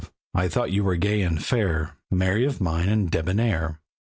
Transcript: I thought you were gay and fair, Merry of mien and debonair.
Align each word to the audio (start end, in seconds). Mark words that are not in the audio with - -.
I 0.33 0.47
thought 0.47 0.71
you 0.71 0.83
were 0.83 0.95
gay 0.95 1.21
and 1.21 1.45
fair, 1.45 1.91
Merry 2.09 2.43
of 2.43 2.59
mien 2.59 2.89
and 2.89 3.11
debonair. 3.11 3.79